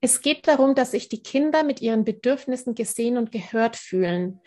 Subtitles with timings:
[0.00, 4.40] Es geht darum, dass sich die Kinder mit ihren Bedürfnissen gesehen und gehört fühlen.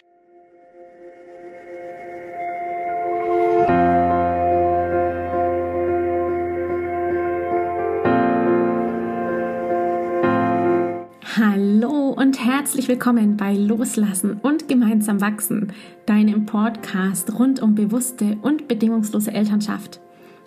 [11.36, 15.74] Hallo und herzlich willkommen bei Loslassen und gemeinsam wachsen,
[16.06, 20.00] deinem Podcast rund um bewusste und bedingungslose Elternschaft.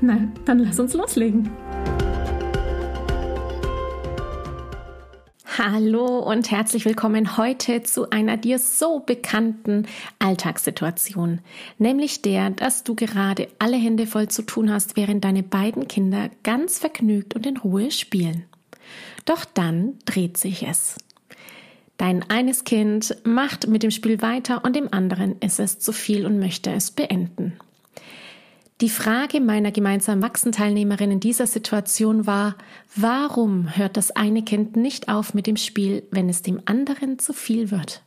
[0.00, 1.50] Na, dann lass uns loslegen.
[5.58, 9.88] Hallo und herzlich willkommen heute zu einer dir so bekannten
[10.20, 11.40] Alltagssituation,
[11.78, 16.30] nämlich der, dass du gerade alle Hände voll zu tun hast, während deine beiden Kinder
[16.44, 18.44] ganz vergnügt und in Ruhe spielen.
[19.24, 20.96] Doch dann dreht sich es.
[21.96, 26.24] Dein eines Kind macht mit dem Spiel weiter und dem anderen ist es zu viel
[26.24, 27.58] und möchte es beenden.
[28.80, 32.54] Die Frage meiner gemeinsamen Wachsenteilnehmerin in dieser Situation war,
[32.94, 37.32] warum hört das eine Kind nicht auf mit dem Spiel, wenn es dem anderen zu
[37.32, 38.02] viel wird?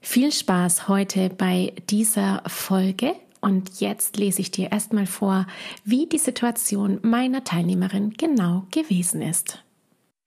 [0.00, 5.46] Viel Spaß heute bei dieser Folge und jetzt lese ich dir erstmal vor,
[5.84, 9.62] wie die Situation meiner Teilnehmerin genau gewesen ist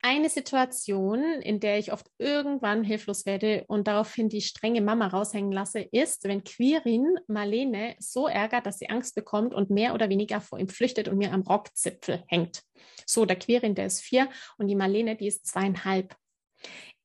[0.08, 5.52] eine Situation, in der ich oft irgendwann hilflos werde und daraufhin die strenge Mama raushängen
[5.52, 10.39] lasse, ist, wenn Quirin Marlene so ärgert, dass sie Angst bekommt und mehr oder weniger
[10.39, 12.61] vor ihm flüchtet und mir am Rockzipfel hängt.
[13.05, 16.16] So, der Quirin, der ist vier und die Marlene, die ist zweieinhalb.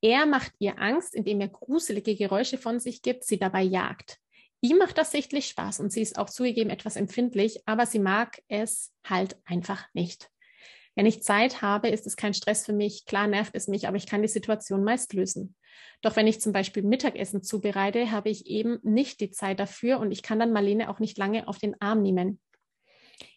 [0.00, 4.18] Er macht ihr Angst, indem er gruselige Geräusche von sich gibt, sie dabei jagt.
[4.60, 8.40] Ihm macht das sichtlich Spaß und sie ist auch zugegeben etwas empfindlich, aber sie mag
[8.46, 10.30] es halt einfach nicht.
[10.94, 13.06] Wenn ich Zeit habe, ist es kein Stress für mich.
[13.06, 15.54] Klar nervt es mich, aber ich kann die Situation meist lösen.
[16.02, 20.12] Doch wenn ich zum Beispiel Mittagessen zubereite, habe ich eben nicht die Zeit dafür und
[20.12, 22.40] ich kann dann Marlene auch nicht lange auf den Arm nehmen.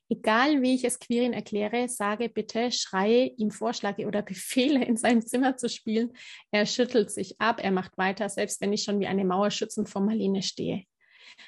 [0.07, 5.25] Egal wie ich es Quirin erkläre, sage bitte, schreie, ihm Vorschläge oder Befehle in seinem
[5.25, 6.13] Zimmer zu spielen.
[6.51, 9.89] Er schüttelt sich ab, er macht weiter, selbst wenn ich schon wie eine Mauer schützend
[9.89, 10.83] vor Marlene stehe.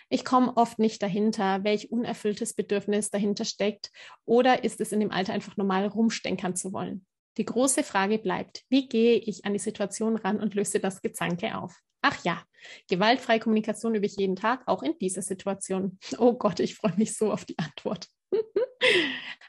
[0.10, 3.92] Ich komme oft nicht dahinter, welch unerfülltes Bedürfnis dahinter steckt
[4.26, 7.06] oder ist es in dem Alter einfach normal rumstenkern zu wollen.
[7.38, 11.58] Die große Frage bleibt, wie gehe ich an die Situation ran und löse das Gezanke
[11.58, 11.80] auf?
[12.02, 12.42] Ach ja,
[12.90, 16.00] gewaltfreie Kommunikation übe ich jeden Tag, auch in dieser Situation.
[16.18, 18.08] Oh Gott, ich freue mich so auf die Antwort.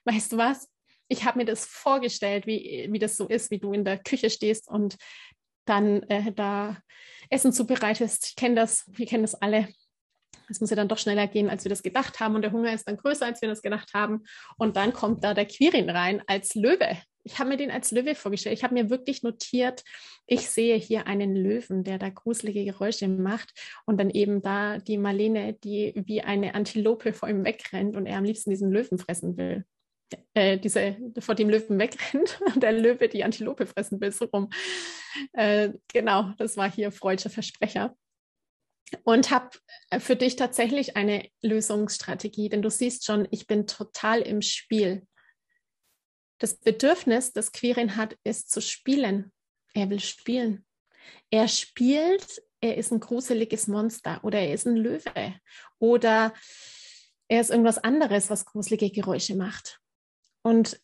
[0.04, 0.68] weißt du was?
[1.08, 4.28] Ich habe mir das vorgestellt, wie, wie das so ist, wie du in der Küche
[4.28, 4.96] stehst und
[5.64, 6.78] dann äh, da
[7.30, 8.28] Essen zubereitest.
[8.30, 9.68] Ich kenne das, wir kennen das alle.
[10.48, 12.34] Es muss ja dann doch schneller gehen, als wir das gedacht haben.
[12.34, 14.24] Und der Hunger ist dann größer, als wir das gedacht haben.
[14.56, 16.98] Und dann kommt da der Quirin rein als Löwe.
[17.24, 18.56] Ich habe mir den als Löwe vorgestellt.
[18.56, 19.84] Ich habe mir wirklich notiert,
[20.26, 23.52] ich sehe hier einen Löwen, der da gruselige Geräusche macht.
[23.84, 28.18] Und dann eben da die Marlene, die wie eine Antilope vor ihm wegrennt und er
[28.18, 29.64] am liebsten diesen Löwen fressen will.
[30.32, 34.48] Äh, diese vor dem Löwen wegrennt und der Löwe die Antilope fressen will, so rum.
[35.32, 37.94] Äh, genau, das war hier freudscher Versprecher
[39.04, 39.50] und habe
[39.90, 45.06] äh, für dich tatsächlich eine Lösungsstrategie, denn du siehst schon, ich bin total im Spiel.
[46.38, 49.32] Das Bedürfnis, das Quirin hat, ist zu spielen.
[49.74, 50.64] Er will spielen.
[51.30, 55.34] Er spielt, er ist ein gruseliges Monster oder er ist ein Löwe
[55.78, 56.32] oder
[57.28, 59.80] er ist irgendwas anderes, was gruselige Geräusche macht.
[60.42, 60.80] Und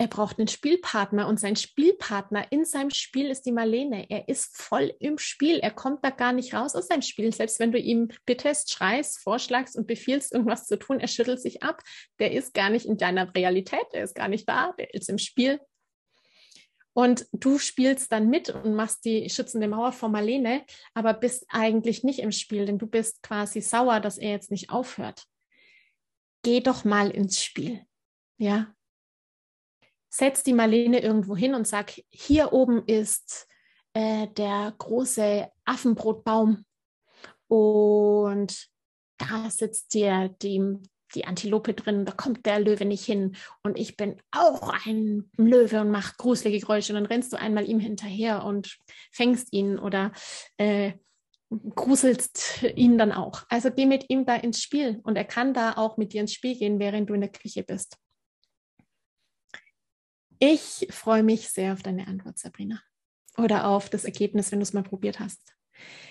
[0.00, 4.08] er braucht einen Spielpartner und sein Spielpartner in seinem Spiel ist die Marlene.
[4.08, 5.58] Er ist voll im Spiel.
[5.58, 7.34] Er kommt da gar nicht raus aus seinem Spiel.
[7.34, 11.64] Selbst wenn du ihm bittest, schreist, vorschlagst und befiehlst, irgendwas zu tun, er schüttelt sich
[11.64, 11.82] ab.
[12.20, 13.86] Der ist gar nicht in deiner Realität.
[13.92, 14.72] Der ist gar nicht da.
[14.78, 15.60] Der ist im Spiel.
[16.92, 22.04] Und du spielst dann mit und machst die schützende Mauer vor Marlene, aber bist eigentlich
[22.04, 25.24] nicht im Spiel, denn du bist quasi sauer, dass er jetzt nicht aufhört.
[26.42, 27.82] Geh doch mal ins Spiel.
[28.36, 28.74] Ja,
[30.08, 33.46] setz die Marlene irgendwo hin und sag, hier oben ist
[33.94, 36.64] äh, der große Affenbrotbaum
[37.48, 38.68] und
[39.18, 40.62] da sitzt dir die,
[41.14, 45.80] die Antilope drin, da kommt der Löwe nicht hin und ich bin auch ein Löwe
[45.80, 48.78] und mache gruselige Geräusche und dann rennst du einmal ihm hinterher und
[49.10, 50.12] fängst ihn oder
[50.58, 50.92] äh,
[51.50, 53.44] gruselst ihn dann auch.
[53.48, 56.34] Also geh mit ihm da ins Spiel und er kann da auch mit dir ins
[56.34, 57.96] Spiel gehen, während du in der Küche bist.
[60.38, 62.80] Ich freue mich sehr auf deine Antwort, Sabrina.
[63.36, 65.54] Oder auf das Ergebnis, wenn du es mal probiert hast.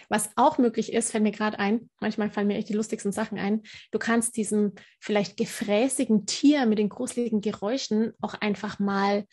[0.10, 3.38] Was auch möglich ist, fällt mir gerade ein, manchmal fallen mir echt die lustigsten Sachen
[3.38, 3.64] ein.
[3.92, 9.26] Du kannst diesem vielleicht gefräßigen Tier mit den gruseligen Geräuschen auch einfach mal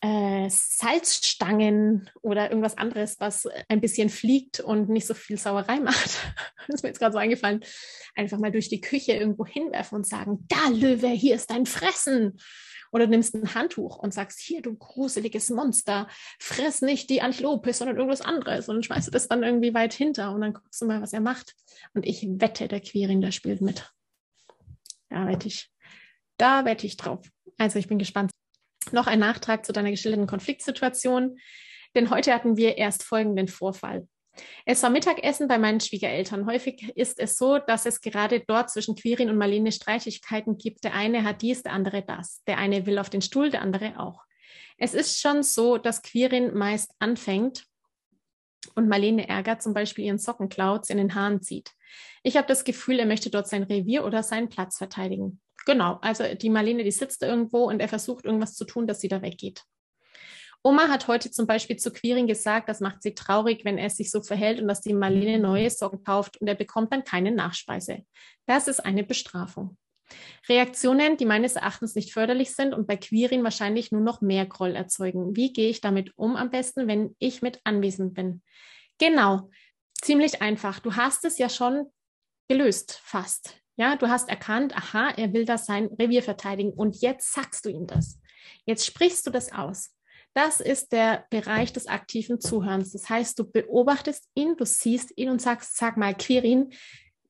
[0.00, 6.18] äh, Salzstangen oder irgendwas anderes, was ein bisschen fliegt und nicht so viel Sauerei macht.
[6.66, 7.64] das ist mir jetzt gerade so eingefallen.
[8.14, 12.38] Einfach mal durch die Küche irgendwo hinwerfen und sagen, da Löwe, hier ist dein Fressen.
[12.94, 16.06] Oder du nimmst ein Handtuch und sagst, hier, du gruseliges Monster,
[16.38, 18.68] friss nicht die Antilope, sondern irgendwas anderes.
[18.68, 21.20] Und schmeißt du das dann irgendwie weit hinter und dann guckst du mal, was er
[21.20, 21.56] macht.
[21.94, 23.92] Und ich wette, der Quirin, der spielt mit.
[25.08, 25.72] Da wette ich.
[26.36, 27.26] Da wette ich drauf.
[27.58, 28.30] Also ich bin gespannt.
[28.92, 31.36] Noch ein Nachtrag zu deiner geschilderten Konfliktsituation,
[31.96, 34.06] denn heute hatten wir erst folgenden Vorfall.
[34.64, 36.46] Es war Mittagessen bei meinen Schwiegereltern.
[36.46, 40.84] Häufig ist es so, dass es gerade dort zwischen Quirin und Marlene Streitigkeiten gibt.
[40.84, 42.42] Der eine hat dies, der andere das.
[42.46, 44.24] Der eine will auf den Stuhl, der andere auch.
[44.76, 47.64] Es ist schon so, dass Quirin meist anfängt
[48.74, 51.72] und Marlene ärgert, zum Beispiel ihren Socken klaut, in den Haaren zieht.
[52.22, 55.40] Ich habe das Gefühl, er möchte dort sein Revier oder seinen Platz verteidigen.
[55.66, 59.00] Genau, also die Marlene, die sitzt da irgendwo und er versucht irgendwas zu tun, dass
[59.00, 59.64] sie da weggeht.
[60.66, 64.10] Oma hat heute zum Beispiel zu Quirin gesagt, das macht sie traurig, wenn er sich
[64.10, 68.06] so verhält und dass die Marlene neue Socken kauft und er bekommt dann keine Nachspeise.
[68.46, 69.76] Das ist eine Bestrafung.
[70.48, 74.74] Reaktionen, die meines Erachtens nicht förderlich sind und bei Quirin wahrscheinlich nur noch mehr Groll
[74.74, 75.36] erzeugen.
[75.36, 78.42] Wie gehe ich damit um am besten, wenn ich mit anwesend bin?
[78.98, 79.50] Genau,
[80.00, 80.78] ziemlich einfach.
[80.78, 81.92] Du hast es ja schon
[82.48, 83.60] gelöst, fast.
[83.76, 87.68] Ja, du hast erkannt, aha, er will das sein Revier verteidigen und jetzt sagst du
[87.68, 88.18] ihm das.
[88.64, 89.94] Jetzt sprichst du das aus.
[90.34, 92.92] Das ist der Bereich des aktiven Zuhörens.
[92.92, 96.72] Das heißt, du beobachtest ihn, du siehst ihn und sagst, sag mal, Quirin,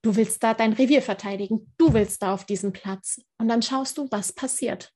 [0.00, 3.20] du willst da dein Revier verteidigen, du willst da auf diesen Platz.
[3.38, 4.90] Und dann schaust du, was passiert.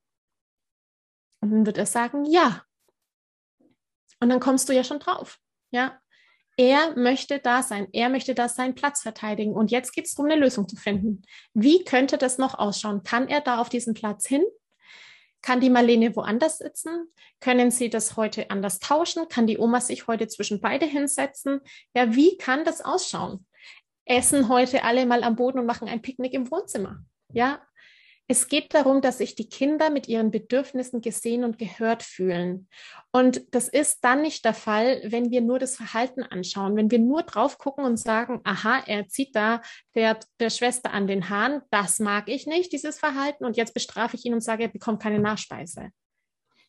[1.41, 2.65] Und dann wird er sagen, ja.
[4.21, 5.39] Und dann kommst du ja schon drauf.
[5.71, 6.01] Ja,
[6.57, 7.87] er möchte da sein.
[7.93, 9.53] Er möchte da seinen Platz verteidigen.
[9.53, 11.23] Und jetzt geht es darum, eine Lösung zu finden.
[11.55, 13.05] Wie könnte das noch ausschauen?
[13.05, 14.43] Kann er da auf diesen Platz hin?
[15.43, 17.09] Kann die Marlene woanders sitzen?
[17.41, 19.29] Können sie das heute anders tauschen?
[19.29, 21.61] Kann die Oma sich heute zwischen beide hinsetzen?
[21.95, 23.47] Ja, wie kann das ausschauen?
[24.05, 26.99] Essen heute alle mal am Boden und machen ein Picknick im Wohnzimmer.
[27.33, 27.61] Ja,
[28.31, 32.69] es geht darum, dass sich die Kinder mit ihren Bedürfnissen gesehen und gehört fühlen.
[33.11, 36.77] Und das ist dann nicht der Fall, wenn wir nur das Verhalten anschauen.
[36.77, 39.63] Wenn wir nur drauf gucken und sagen, aha, er zieht da
[39.95, 44.17] der, der Schwester an den Haaren, das mag ich nicht, dieses Verhalten, und jetzt bestrafe
[44.17, 45.89] ich ihn und sage, er bekommt keine Nachspeise.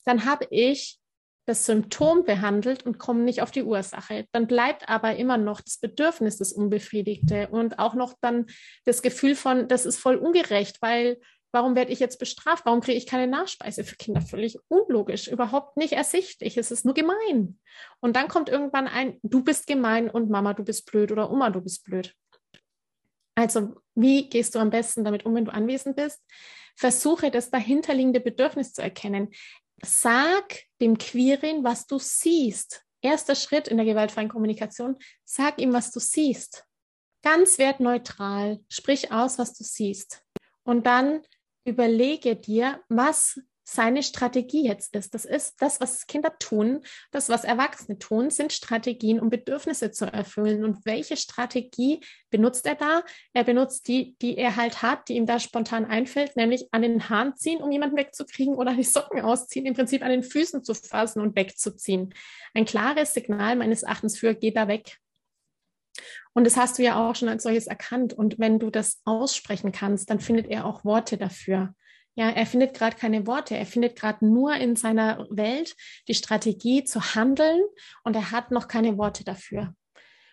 [0.05, 0.97] Dann habe ich
[1.45, 4.27] das Symptom behandelt und komme nicht auf die Ursache.
[4.31, 8.45] Dann bleibt aber immer noch das Bedürfnis des Unbefriedigte und auch noch dann
[8.85, 11.17] das Gefühl von, das ist voll ungerecht, weil
[11.51, 12.65] Warum werde ich jetzt bestraft?
[12.65, 14.21] Warum kriege ich keine Nachspeise für Kinder?
[14.21, 16.57] Völlig unlogisch, überhaupt nicht ersichtlich.
[16.57, 17.59] Es ist nur gemein.
[18.01, 21.49] Und dann kommt irgendwann ein, du bist gemein und Mama, du bist blöd oder Oma,
[21.49, 22.13] du bist blöd.
[23.35, 26.21] Also, wie gehst du am besten damit um, wenn du anwesend bist?
[26.75, 29.29] Versuche das dahinterliegende Bedürfnis zu erkennen.
[29.83, 32.83] Sag dem Queerin, was du siehst.
[33.01, 34.97] Erster Schritt in der gewaltfreien Kommunikation.
[35.23, 36.65] Sag ihm, was du siehst.
[37.23, 38.59] Ganz wertneutral.
[38.69, 40.21] Sprich aus, was du siehst.
[40.63, 41.21] Und dann
[41.65, 43.39] überlege dir, was
[43.71, 45.13] seine Strategie jetzt ist.
[45.13, 50.05] Das ist das, was Kinder tun, das, was Erwachsene tun, sind Strategien, um Bedürfnisse zu
[50.05, 50.63] erfüllen.
[50.63, 52.01] Und welche Strategie
[52.31, 53.03] benutzt er da?
[53.33, 57.09] Er benutzt die, die er halt hat, die ihm da spontan einfällt, nämlich an den
[57.09, 60.73] Haaren ziehen, um jemanden wegzukriegen oder die Socken ausziehen, im Prinzip an den Füßen zu
[60.73, 62.13] fassen und wegzuziehen.
[62.55, 64.97] Ein klares Signal meines Erachtens für, geh da weg.
[66.33, 68.13] Und das hast du ja auch schon als solches erkannt.
[68.13, 71.73] Und wenn du das aussprechen kannst, dann findet er auch Worte dafür.
[72.15, 73.55] Ja, er findet gerade keine Worte.
[73.55, 75.75] Er findet gerade nur in seiner Welt
[76.07, 77.61] die Strategie zu handeln
[78.03, 79.73] und er hat noch keine Worte dafür.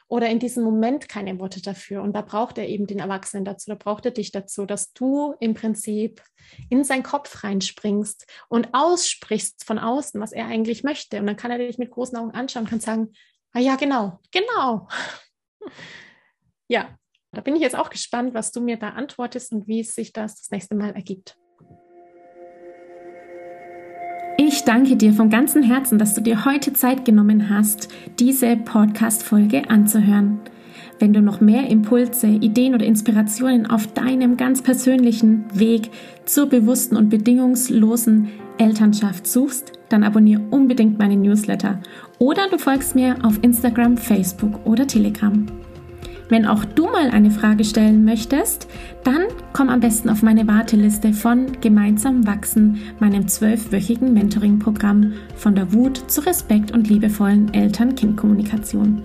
[0.08, 2.02] Oder in diesem Moment keine Worte dafür.
[2.02, 5.34] Und da braucht er eben den Erwachsenen dazu, da braucht er dich dazu, dass du
[5.40, 6.22] im Prinzip
[6.70, 11.18] in seinen Kopf reinspringst und aussprichst von außen, was er eigentlich möchte.
[11.18, 13.12] Und dann kann er dich mit großen Augen anschauen und kann sagen,
[13.52, 14.88] ah ja, genau, genau.
[16.68, 16.96] Ja,
[17.32, 20.36] da bin ich jetzt auch gespannt, was du mir da antwortest und wie sich das
[20.36, 21.36] das nächste Mal ergibt.
[24.38, 29.70] Ich danke dir von ganzem Herzen, dass du dir heute Zeit genommen hast, diese Podcast-Folge
[29.70, 30.40] anzuhören.
[30.98, 35.90] Wenn du noch mehr Impulse, Ideen oder Inspirationen auf deinem ganz persönlichen Weg
[36.24, 41.80] zur bewussten und bedingungslosen Elternschaft suchst, dann abonniere unbedingt meine Newsletter
[42.18, 45.46] oder du folgst mir auf Instagram, Facebook oder Telegram.
[46.28, 48.66] Wenn auch du mal eine Frage stellen möchtest,
[49.04, 55.72] dann komm am besten auf meine Warteliste von Gemeinsam wachsen, meinem zwölfwöchigen Mentoring-Programm von der
[55.72, 59.02] Wut zu Respekt und liebevollen Eltern-Kind-Kommunikation.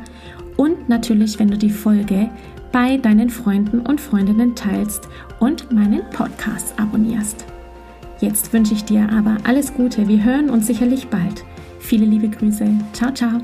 [0.57, 2.29] und natürlich, wenn du die Folge
[2.71, 5.07] bei deinen Freunden und Freundinnen teilst
[5.39, 7.45] und meinen Podcast abonnierst.
[8.19, 10.07] Jetzt wünsche ich dir aber alles Gute.
[10.07, 11.43] Wir hören uns sicherlich bald.
[11.79, 12.67] Viele liebe Grüße.
[12.93, 13.41] Ciao, ciao.